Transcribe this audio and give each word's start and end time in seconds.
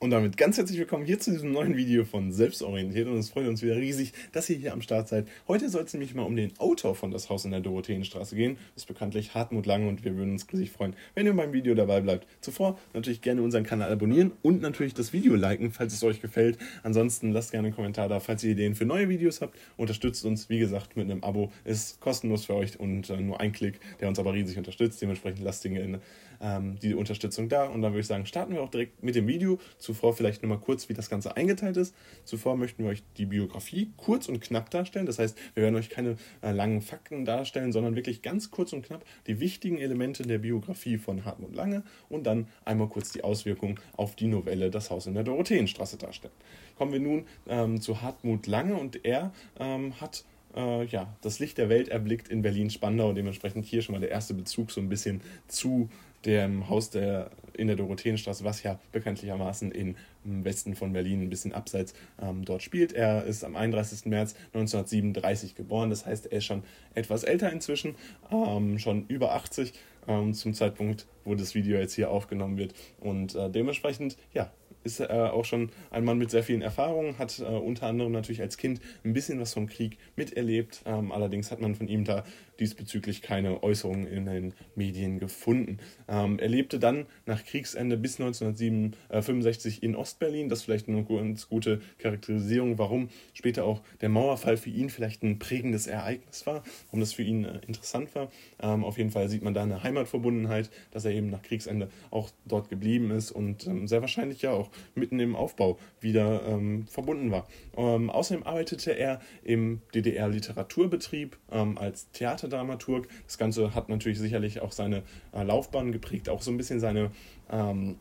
Und 0.00 0.10
damit 0.10 0.36
ganz 0.36 0.56
herzlich 0.56 0.78
willkommen 0.78 1.04
hier 1.04 1.18
zu 1.18 1.32
diesem 1.32 1.50
neuen 1.50 1.76
Video 1.76 2.04
von 2.04 2.30
Selbstorientiert 2.30 3.08
und 3.08 3.16
es 3.16 3.30
freut 3.30 3.48
uns 3.48 3.62
wieder 3.62 3.74
riesig, 3.74 4.12
dass 4.30 4.48
ihr 4.48 4.54
hier 4.54 4.72
am 4.72 4.80
Start 4.80 5.08
seid. 5.08 5.26
Heute 5.48 5.68
soll 5.68 5.82
es 5.82 5.92
nämlich 5.92 6.14
mal 6.14 6.22
um 6.22 6.36
den 6.36 6.56
Autor 6.60 6.94
von 6.94 7.10
Das 7.10 7.28
Haus 7.30 7.44
in 7.44 7.50
der 7.50 7.58
Dorotheenstraße 7.58 8.36
gehen. 8.36 8.58
Ist 8.76 8.86
bekanntlich 8.86 9.34
Hartmut 9.34 9.66
Lange 9.66 9.88
und 9.88 10.04
wir 10.04 10.16
würden 10.16 10.30
uns 10.34 10.46
riesig 10.52 10.70
freuen, 10.70 10.94
wenn 11.16 11.26
ihr 11.26 11.34
beim 11.34 11.52
Video 11.52 11.74
dabei 11.74 12.00
bleibt. 12.00 12.28
Zuvor 12.40 12.78
natürlich 12.94 13.22
gerne 13.22 13.42
unseren 13.42 13.64
Kanal 13.64 13.90
abonnieren 13.90 14.30
und 14.42 14.62
natürlich 14.62 14.94
das 14.94 15.12
Video 15.12 15.34
liken, 15.34 15.72
falls 15.72 15.92
es 15.92 16.04
euch 16.04 16.22
gefällt. 16.22 16.58
Ansonsten 16.84 17.32
lasst 17.32 17.50
gerne 17.50 17.66
einen 17.66 17.74
Kommentar 17.74 18.08
da, 18.08 18.20
falls 18.20 18.44
ihr 18.44 18.52
Ideen 18.52 18.76
für 18.76 18.86
neue 18.86 19.08
Videos 19.08 19.40
habt. 19.40 19.58
Unterstützt 19.76 20.24
uns, 20.24 20.48
wie 20.48 20.60
gesagt, 20.60 20.96
mit 20.96 21.10
einem 21.10 21.24
Abo. 21.24 21.50
Ist 21.64 22.00
kostenlos 22.00 22.44
für 22.44 22.54
euch 22.54 22.78
und 22.78 23.10
äh, 23.10 23.20
nur 23.20 23.40
ein 23.40 23.50
Klick, 23.50 23.80
der 23.98 24.06
uns 24.06 24.20
aber 24.20 24.32
riesig 24.32 24.58
unterstützt. 24.58 25.02
Dementsprechend 25.02 25.42
lasst 25.42 25.64
Dinge 25.64 25.80
in 25.80 25.98
ähm, 26.40 26.78
die 26.80 26.94
Unterstützung 26.94 27.48
da. 27.48 27.64
Und 27.64 27.82
dann 27.82 27.92
würde 27.92 28.00
ich 28.00 28.06
sagen, 28.06 28.26
starten 28.26 28.54
wir 28.54 28.62
auch 28.62 28.70
direkt 28.70 29.02
mit 29.02 29.14
dem 29.14 29.26
Video. 29.26 29.58
Zuvor 29.78 30.14
vielleicht 30.14 30.42
nochmal 30.42 30.58
kurz, 30.58 30.88
wie 30.88 30.94
das 30.94 31.10
Ganze 31.10 31.36
eingeteilt 31.36 31.76
ist. 31.76 31.94
Zuvor 32.24 32.56
möchten 32.56 32.82
wir 32.82 32.90
euch 32.90 33.02
die 33.16 33.26
Biografie 33.26 33.92
kurz 33.96 34.28
und 34.28 34.40
knapp 34.40 34.70
darstellen. 34.70 35.06
Das 35.06 35.18
heißt, 35.18 35.36
wir 35.54 35.62
werden 35.62 35.76
euch 35.76 35.90
keine 35.90 36.16
äh, 36.42 36.52
langen 36.52 36.80
Fakten 36.80 37.24
darstellen, 37.24 37.72
sondern 37.72 37.96
wirklich 37.96 38.22
ganz 38.22 38.50
kurz 38.50 38.72
und 38.72 38.82
knapp 38.82 39.04
die 39.26 39.40
wichtigen 39.40 39.78
Elemente 39.78 40.22
der 40.22 40.38
Biografie 40.38 40.98
von 40.98 41.24
Hartmut 41.24 41.54
Lange 41.54 41.82
und 42.08 42.24
dann 42.24 42.48
einmal 42.64 42.88
kurz 42.88 43.12
die 43.12 43.24
Auswirkungen 43.24 43.78
auf 43.96 44.16
die 44.16 44.26
Novelle 44.26 44.70
Das 44.70 44.90
Haus 44.90 45.06
in 45.06 45.14
der 45.14 45.24
Dorotheenstraße 45.24 45.96
darstellen. 45.96 46.34
Kommen 46.76 46.92
wir 46.92 47.00
nun 47.00 47.26
ähm, 47.48 47.80
zu 47.80 48.02
Hartmut 48.02 48.46
Lange 48.46 48.76
und 48.76 49.04
er 49.04 49.32
ähm, 49.58 50.00
hat 50.00 50.24
äh, 50.56 50.84
ja, 50.86 51.14
das 51.20 51.38
Licht 51.38 51.58
der 51.58 51.68
Welt 51.68 51.88
erblickt 51.88 52.28
in 52.28 52.42
Berlin-Spandau. 52.42 53.12
Dementsprechend 53.12 53.64
hier 53.64 53.82
schon 53.82 53.94
mal 53.94 54.00
der 54.00 54.10
erste 54.10 54.34
Bezug 54.34 54.70
so 54.70 54.80
ein 54.80 54.88
bisschen 54.88 55.20
zu 55.46 55.88
dem 56.24 56.68
Haus 56.68 56.90
der, 56.90 57.30
in 57.54 57.68
der 57.68 57.76
Dorotheenstraße, 57.76 58.44
was 58.44 58.62
ja 58.62 58.78
bekanntlichermaßen 58.92 59.70
im 59.70 59.94
Westen 60.24 60.74
von 60.74 60.92
Berlin, 60.92 61.22
ein 61.22 61.30
bisschen 61.30 61.52
abseits, 61.52 61.94
ähm, 62.20 62.44
dort 62.44 62.62
spielt. 62.62 62.92
Er 62.92 63.24
ist 63.24 63.44
am 63.44 63.56
31. 63.56 64.06
März 64.06 64.34
1937 64.52 65.54
geboren, 65.54 65.90
das 65.90 66.06
heißt, 66.06 66.26
er 66.26 66.38
ist 66.38 66.44
schon 66.44 66.64
etwas 66.94 67.22
älter 67.22 67.52
inzwischen, 67.52 67.94
ähm, 68.32 68.78
schon 68.78 69.06
über 69.06 69.32
80 69.34 69.72
ähm, 70.08 70.34
zum 70.34 70.54
Zeitpunkt, 70.54 71.06
wo 71.24 71.34
das 71.34 71.54
Video 71.54 71.78
jetzt 71.78 71.94
hier 71.94 72.10
aufgenommen 72.10 72.56
wird. 72.58 72.74
Und 73.00 73.34
äh, 73.34 73.48
dementsprechend, 73.48 74.16
ja, 74.34 74.50
ist 74.88 75.00
äh, 75.00 75.06
auch 75.06 75.44
schon 75.44 75.70
ein 75.90 76.04
Mann 76.04 76.18
mit 76.18 76.30
sehr 76.30 76.42
vielen 76.42 76.62
Erfahrungen, 76.62 77.18
hat 77.18 77.38
äh, 77.38 77.44
unter 77.44 77.86
anderem 77.86 78.12
natürlich 78.12 78.40
als 78.40 78.56
Kind 78.56 78.80
ein 79.04 79.12
bisschen 79.12 79.38
was 79.38 79.52
vom 79.52 79.66
Krieg 79.66 79.98
miterlebt. 80.16 80.82
Ähm, 80.86 81.12
allerdings 81.12 81.50
hat 81.50 81.60
man 81.60 81.74
von 81.74 81.88
ihm 81.88 82.04
da 82.04 82.24
diesbezüglich 82.60 83.22
keine 83.22 83.62
Äußerungen 83.62 84.06
in 84.06 84.26
den 84.26 84.54
Medien 84.74 85.18
gefunden. 85.18 85.78
Ähm, 86.08 86.38
er 86.38 86.48
lebte 86.48 86.78
dann 86.78 87.06
nach 87.26 87.44
Kriegsende 87.44 87.96
bis 87.96 88.18
1965 88.18 89.82
in 89.82 89.94
Ostberlin. 89.94 90.48
Das 90.48 90.60
ist 90.60 90.64
vielleicht 90.64 90.88
eine 90.88 91.04
ganz 91.04 91.48
gute 91.48 91.80
Charakterisierung, 91.98 92.78
warum 92.78 93.10
später 93.34 93.64
auch 93.64 93.82
der 94.00 94.08
Mauerfall 94.08 94.56
für 94.56 94.70
ihn 94.70 94.90
vielleicht 94.90 95.22
ein 95.22 95.38
prägendes 95.38 95.86
Ereignis 95.86 96.46
war, 96.46 96.64
warum 96.86 97.00
das 97.00 97.12
für 97.12 97.22
ihn 97.22 97.44
äh, 97.44 97.60
interessant 97.66 98.14
war. 98.14 98.30
Ähm, 98.60 98.84
auf 98.84 98.98
jeden 98.98 99.10
Fall 99.10 99.28
sieht 99.28 99.42
man 99.42 99.54
da 99.54 99.62
eine 99.62 99.82
Heimatverbundenheit, 99.82 100.70
dass 100.90 101.04
er 101.04 101.12
eben 101.12 101.30
nach 101.30 101.42
Kriegsende 101.42 101.88
auch 102.10 102.30
dort 102.46 102.70
geblieben 102.70 103.10
ist 103.10 103.30
und 103.30 103.66
ähm, 103.66 103.86
sehr 103.86 104.00
wahrscheinlich 104.00 104.42
ja 104.42 104.52
auch 104.52 104.70
mitten 104.94 105.20
im 105.20 105.36
Aufbau 105.36 105.78
wieder 106.00 106.42
ähm, 106.46 106.86
verbunden 106.88 107.30
war. 107.30 107.46
Ähm, 107.76 108.10
außerdem 108.10 108.44
arbeitete 108.44 108.92
er 108.92 109.20
im 109.42 109.82
DDR-Literaturbetrieb 109.94 111.36
ähm, 111.50 111.78
als 111.78 112.10
Theaterdramaturg. 112.12 113.08
Das 113.26 113.38
Ganze 113.38 113.74
hat 113.74 113.88
natürlich 113.88 114.18
sicherlich 114.18 114.60
auch 114.60 114.72
seine 114.72 115.02
äh, 115.32 115.42
Laufbahn 115.42 115.92
geprägt, 115.92 116.28
auch 116.28 116.42
so 116.42 116.50
ein 116.50 116.56
bisschen 116.56 116.80
seine 116.80 117.10
ähm, 117.50 117.96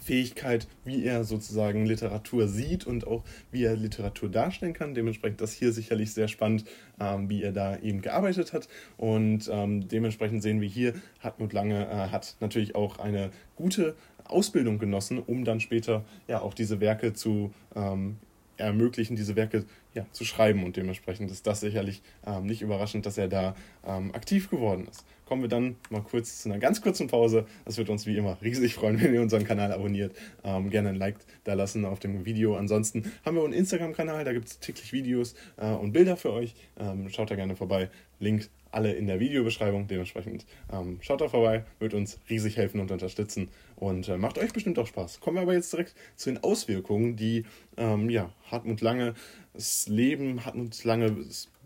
Fähigkeit, 0.00 0.66
wie 0.84 1.04
er 1.04 1.24
sozusagen 1.24 1.86
Literatur 1.86 2.48
sieht 2.48 2.86
und 2.86 3.06
auch 3.06 3.24
wie 3.50 3.64
er 3.64 3.76
Literatur 3.76 4.28
darstellen 4.28 4.72
kann. 4.72 4.94
Dementsprechend 4.94 5.40
das 5.40 5.52
hier 5.52 5.72
sicherlich 5.72 6.12
sehr 6.12 6.28
spannend, 6.28 6.64
ähm, 7.00 7.28
wie 7.28 7.42
er 7.42 7.52
da 7.52 7.76
eben 7.78 8.00
gearbeitet 8.00 8.52
hat. 8.52 8.68
Und 8.96 9.48
ähm, 9.52 9.88
dementsprechend 9.88 10.42
sehen 10.42 10.60
wir 10.60 10.68
hier, 10.68 10.94
Hartmut 11.20 11.52
Lange 11.52 11.86
äh, 11.86 12.08
hat 12.08 12.36
natürlich 12.40 12.74
auch 12.74 12.98
eine 12.98 13.30
gute 13.56 13.94
Ausbildung 14.24 14.78
genossen, 14.78 15.18
um 15.18 15.44
dann 15.44 15.60
später 15.60 16.04
ja 16.28 16.40
auch 16.40 16.54
diese 16.54 16.80
Werke 16.80 17.12
zu 17.12 17.52
ähm, 17.74 18.16
ermöglichen, 18.60 19.16
diese 19.16 19.36
Werke 19.36 19.64
ja, 19.94 20.06
zu 20.12 20.24
schreiben. 20.24 20.64
Und 20.64 20.76
dementsprechend 20.76 21.30
ist 21.30 21.46
das 21.46 21.60
sicherlich 21.60 22.02
ähm, 22.26 22.46
nicht 22.46 22.62
überraschend, 22.62 23.06
dass 23.06 23.18
er 23.18 23.28
da 23.28 23.54
ähm, 23.86 24.14
aktiv 24.14 24.50
geworden 24.50 24.86
ist. 24.88 25.04
Kommen 25.26 25.42
wir 25.42 25.48
dann 25.48 25.76
mal 25.90 26.02
kurz 26.02 26.42
zu 26.42 26.48
einer 26.48 26.58
ganz 26.58 26.80
kurzen 26.80 27.06
Pause. 27.06 27.46
Das 27.64 27.78
wird 27.78 27.88
uns 27.88 28.06
wie 28.06 28.16
immer 28.16 28.36
riesig 28.42 28.74
freuen, 28.74 29.00
wenn 29.02 29.14
ihr 29.14 29.22
unseren 29.22 29.44
Kanal 29.44 29.72
abonniert. 29.72 30.14
Ähm, 30.44 30.70
gerne 30.70 30.90
ein 30.90 30.96
Like 30.96 31.16
da 31.44 31.54
lassen 31.54 31.84
auf 31.84 32.00
dem 32.00 32.24
Video. 32.24 32.56
Ansonsten 32.56 33.12
haben 33.24 33.36
wir 33.36 33.44
einen 33.44 33.52
Instagram-Kanal, 33.52 34.24
da 34.24 34.32
gibt 34.32 34.48
es 34.48 34.58
täglich 34.58 34.92
Videos 34.92 35.34
äh, 35.56 35.70
und 35.70 35.92
Bilder 35.92 36.16
für 36.16 36.32
euch. 36.32 36.54
Ähm, 36.78 37.08
schaut 37.08 37.30
da 37.30 37.36
gerne 37.36 37.56
vorbei. 37.56 37.90
Link 38.18 38.48
alle 38.70 38.92
in 38.92 39.06
der 39.06 39.20
Videobeschreibung. 39.20 39.86
Dementsprechend 39.86 40.46
ähm, 40.72 40.98
schaut 41.00 41.20
da 41.20 41.28
vorbei, 41.28 41.64
wird 41.78 41.94
uns 41.94 42.18
riesig 42.28 42.56
helfen 42.56 42.80
und 42.80 42.90
unterstützen 42.90 43.48
und 43.76 44.08
äh, 44.08 44.16
macht 44.16 44.38
euch 44.38 44.52
bestimmt 44.52 44.78
auch 44.78 44.86
Spaß. 44.86 45.20
Kommen 45.20 45.36
wir 45.36 45.42
aber 45.42 45.54
jetzt 45.54 45.72
direkt 45.72 45.94
zu 46.16 46.30
den 46.30 46.42
Auswirkungen, 46.42 47.16
die 47.16 47.44
ähm, 47.76 48.10
ja, 48.10 48.32
Hartmut 48.50 48.80
Lange, 48.80 49.14
das 49.52 49.86
Leben, 49.88 50.44
Hartmut 50.44 50.84
Lange, 50.84 51.16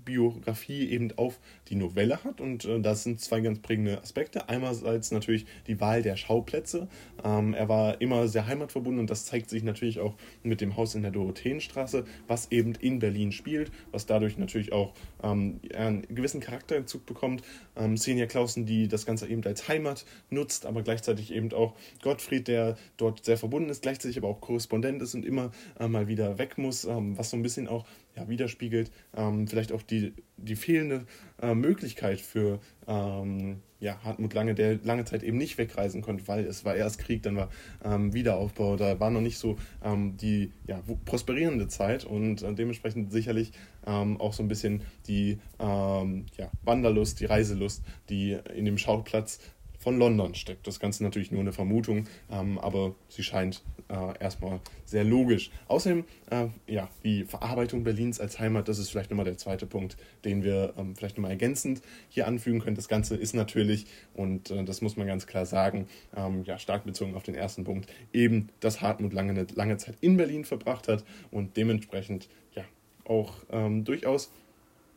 Biografie 0.05 0.89
eben 0.91 1.13
auf 1.17 1.39
die 1.69 1.77
Novelle 1.77 2.23
hat. 2.25 2.41
Und 2.41 2.65
äh, 2.65 2.81
das 2.81 3.05
sind 3.05 3.21
zwei 3.21 3.41
ganz 3.41 3.61
prägende 3.61 4.01
Aspekte. 4.01 4.49
Einerseits 4.49 5.11
natürlich 5.11 5.47
die 5.67 5.81
Wahl 5.81 6.03
der 6.03 6.17
Schauplätze. 6.17 6.89
Ähm, 7.25 7.55
er 7.55 7.69
war 7.69 8.01
immer 8.01 8.29
sehr 8.29 8.47
heimatverbunden 8.47 9.01
und 9.01 9.11
das 9.11 9.25
zeigt 9.27 9.51
sich 9.51 9.63
natürlich 9.63 10.01
auch 10.01 10.15
mit 10.43 10.61
dem 10.61 10.77
Haus 10.77 10.95
in 10.95 11.03
der 11.03 11.11
Dorotheenstraße, 11.11 12.05
was 12.27 12.51
eben 12.51 12.75
in 12.75 12.99
Berlin 12.99 13.33
spielt, 13.33 13.71
was 13.93 14.07
dadurch 14.07 14.39
natürlich 14.39 14.73
auch 14.73 14.93
ähm, 15.23 15.61
einen 15.75 16.03
gewissen 16.09 16.41
Charakterzug 16.41 17.07
bekommt. 17.07 17.43
Ähm, 17.77 17.97
Xenia 17.97 18.27
Clausen, 18.27 18.67
die 18.67 18.89
das 18.89 19.07
Ganze 19.07 19.27
eben 19.29 19.43
als 19.45 19.69
Heimat 19.69 20.05
nutzt, 20.31 20.67
aber 20.67 20.83
gleichzeitig 20.83 21.33
eben 21.33 21.53
auch 21.53 21.75
Gottfried, 22.03 22.49
der 22.49 22.77
dort 22.97 23.25
sehr 23.25 23.39
verbunden 23.39 23.71
ist, 23.71 23.83
gleichzeitig 23.83 24.19
aber 24.19 24.29
auch 24.29 24.41
Korrespondent 24.41 25.03
ist 25.03 25.15
und 25.15 25.25
immer 25.25 25.51
äh, 25.79 25.89
mal 25.89 26.09
wieder 26.09 26.39
weg 26.39 26.59
muss, 26.59 26.85
ähm, 26.85 27.17
was 27.17 27.31
so 27.31 27.37
ein 27.37 27.43
bisschen 27.43 27.69
auch 27.69 27.85
ja, 28.17 28.29
widerspiegelt, 28.29 28.91
ähm, 29.17 29.47
vielleicht 29.47 29.73
auch 29.73 29.83
die, 29.83 30.15
die 30.37 30.57
fehlende 30.57 31.07
äh, 31.41 31.55
Möglichkeit 31.55 32.21
für 32.21 32.61
ähm, 32.87 33.61
ja, 33.81 33.99
Hartmut 34.03 34.33
Lange, 34.33 34.55
der 34.55 34.79
lange 34.83 35.05
Zeit 35.05 35.23
eben 35.23 35.37
nicht 35.37 35.59
wegreisen 35.59 36.01
konnte, 36.01 36.27
weil 36.27 36.47
es 36.47 36.65
war 36.65 36.75
erst 36.75 36.99
Krieg, 36.99 37.23
dann 37.23 37.37
war 37.37 37.51
ähm, 37.85 38.15
Wiederaufbau, 38.15 38.77
da 38.77 38.99
war 38.99 39.11
noch 39.11 39.21
nicht 39.21 39.39
so 39.39 39.57
ähm, 39.83 40.17
die 40.17 40.53
ja, 40.67 40.81
prosperierende 41.05 41.69
Zeit 41.69 42.05
und 42.05 42.43
äh, 42.43 42.55
dementsprechend 42.55 43.13
sicherlich 43.13 43.53
ähm, 43.87 44.21
auch 44.21 44.33
so 44.33 44.43
ein 44.43 44.49
bisschen 44.49 44.83
die 45.07 45.39
ähm, 45.59 46.27
ja, 46.39 46.51
Wanderlust, 46.65 47.21
die 47.21 47.27
Reiselust, 47.27 47.85
die 48.09 48.39
in 48.55 48.65
dem 48.65 48.79
Schauplatz 48.79 49.39
von 49.85 49.99
London 49.99 50.35
steckt. 50.35 50.67
Das 50.67 50.81
Ganze 50.81 51.05
natürlich 51.05 51.31
nur 51.31 51.43
eine 51.43 51.53
Vermutung, 51.53 52.07
ähm, 52.31 52.59
aber 52.59 52.95
sie 53.09 53.23
scheint 53.23 53.63
äh, 53.89 54.19
erstmal 54.19 54.61
sehr 54.87 55.05
logisch. 55.05 55.51
Außerdem, 55.69 56.05
äh, 56.31 56.47
ja, 56.67 56.89
die 57.05 57.25
Verarbeitung 57.25 57.85
Berlins 57.85 58.19
als 58.19 58.39
Heimat, 58.41 58.67
das 58.67 58.79
ist 58.79 58.89
vielleicht 58.89 59.11
nochmal 59.11 59.27
der 59.27 59.37
zweite 59.37 59.67
Punkt, 59.67 59.99
den 60.25 60.43
wir 60.43 60.73
ähm, 60.79 60.97
vielleicht 60.97 61.19
nochmal 61.19 61.33
ergänzend 61.33 61.83
hier 62.09 62.27
anfügen 62.27 62.61
können. 62.61 62.77
Das 62.77 62.89
Ganze 62.89 63.15
ist 63.15 63.35
natürlich, 63.35 63.85
und 64.15 64.51
äh, 64.51 64.65
das 64.65 64.81
muss 64.81 64.97
man 64.97 65.07
ganz 65.07 65.27
klar 65.27 65.45
sagen, 65.45 65.87
ähm, 66.17 66.45
ja, 66.45 66.59
stark 66.59 66.85
bezogen 66.85 67.15
auf 67.15 67.23
den 67.23 67.35
ersten 67.35 67.65
Punkt, 67.65 67.87
eben, 68.15 68.49
dass 68.61 68.81
Hartmut 68.81 69.13
lange 69.13 69.33
eine 69.33 69.47
lange 69.55 69.77
Zeit 69.77 69.97
in 70.01 70.17
Berlin 70.17 70.47
verbracht 70.47 70.89
hat 70.89 71.05
und 71.31 71.59
dementsprechend 71.59 72.31
ja 72.55 72.65
auch 73.05 73.35
ähm, 73.51 73.85
durchaus 73.85 74.31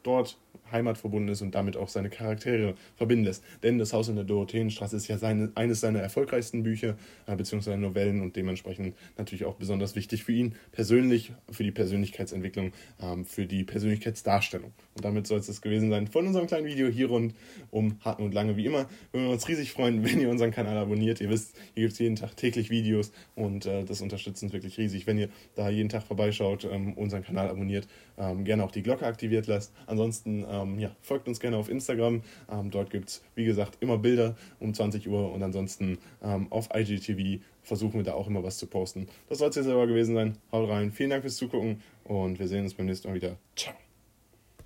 dort 0.07 0.38
Heimat 0.72 0.97
verbunden 0.97 1.29
ist 1.29 1.41
und 1.41 1.56
damit 1.56 1.78
auch 1.78 1.90
seine 1.90 2.09
Charaktere 2.09 2.75
verbinden 2.95 3.25
lässt. 3.25 3.44
Denn 3.63 3.78
das 3.78 3.94
Haus 3.94 4.09
in 4.09 4.16
der 4.16 4.25
Dorotheenstraße 4.25 4.95
ist 4.95 5.07
ja 5.07 5.18
seine, 5.18 5.51
eines 5.56 5.81
seiner 5.81 6.00
erfolgreichsten 6.00 6.63
Bücher 6.63 6.97
äh, 7.25 7.35
bzw. 7.35 7.78
Novellen 7.78 8.22
und 8.22 8.35
dementsprechend 8.35 8.95
natürlich 9.18 9.45
auch 9.45 9.56
besonders 9.56 9.95
wichtig 9.95 10.24
für 10.24 10.33
ihn 10.33 10.56
persönlich, 10.71 11.31
für 11.51 11.63
die 11.63 11.71
Persönlichkeitsentwicklung, 11.71 12.71
ähm, 13.01 13.25
für 13.25 13.45
die 13.45 13.63
Persönlichkeitsdarstellung. 13.63 14.71
Und 14.95 15.06
damit 15.06 15.27
soll 15.27 15.39
es 15.39 15.48
das 15.48 15.62
gewesen 15.62 15.89
sein 15.89 16.07
von 16.07 16.27
unserem 16.27 16.48
kleinen 16.48 16.65
Video 16.65 16.88
hier 16.88 17.07
rund 17.07 17.33
um 17.71 18.00
Hartmut 18.01 18.33
Lange. 18.33 18.57
Wie 18.57 18.65
immer 18.65 18.88
würden 19.12 19.25
wir 19.25 19.31
uns 19.31 19.48
riesig 19.48 19.71
freuen, 19.71 20.04
wenn 20.09 20.19
ihr 20.19 20.30
unseren 20.30 20.51
Kanal 20.51 20.77
abonniert. 20.77 21.21
Ihr 21.21 21.30
wisst, 21.30 21.56
hier 21.74 21.83
gibt 21.83 21.94
es 21.94 22.00
jeden 22.00 22.15
Tag 22.15 22.36
täglich 22.36 22.69
Videos 22.69 23.12
und 23.36 23.65
äh, 23.65 23.83
das 23.83 24.01
unterstützt 24.01 24.44
uns 24.44 24.54
wirklich 24.54 24.77
riesig, 24.77 25.07
wenn 25.07 25.18
ihr 25.18 25.30
da 25.56 25.69
jeden 25.69 25.89
Tag 25.89 26.04
vorbeischaut, 26.04 26.65
ähm, 26.65 26.94
unseren 26.94 27.24
Kanal 27.24 27.50
abonniert, 27.50 27.88
ähm, 28.18 28.44
gerne 28.44 28.63
auch 28.63 28.71
die 28.71 28.83
Glocke 28.83 29.06
aktiviert 29.06 29.48
lasst. 29.48 29.74
Ansonsten 29.97 30.45
ähm, 30.47 30.77
ja, 30.77 30.95
folgt 31.01 31.27
uns 31.27 31.39
gerne 31.39 31.57
auf 31.57 31.69
Instagram. 31.69 32.21
Ähm, 32.51 32.69
dort 32.69 32.91
gibt 32.91 33.09
es, 33.09 33.23
wie 33.33 33.45
gesagt, 33.45 33.77
immer 33.79 33.97
Bilder 33.97 34.35
um 34.59 34.71
20 34.71 35.09
Uhr 35.09 35.33
und 35.33 35.41
ansonsten 35.41 35.97
ähm, 36.21 36.45
auf 36.51 36.69
IGTV 36.71 37.44
versuchen 37.63 37.95
wir 37.95 38.03
da 38.03 38.13
auch 38.13 38.27
immer 38.27 38.44
was 38.44 38.59
zu 38.59 38.67
posten. 38.67 39.07
Das 39.27 39.39
soll 39.39 39.49
es 39.49 39.55
jetzt 39.55 39.67
aber 39.67 39.88
gewesen 39.88 40.13
sein. 40.13 40.38
Haut 40.51 40.69
rein. 40.69 40.91
Vielen 40.91 41.09
Dank 41.09 41.23
fürs 41.23 41.38
Zugucken 41.38 41.81
und 42.03 42.38
wir 42.38 42.47
sehen 42.47 42.63
uns 42.63 42.75
beim 42.75 42.85
nächsten 42.85 43.07
Mal 43.07 43.15
wieder. 43.15 43.38
Ciao. 43.55 43.73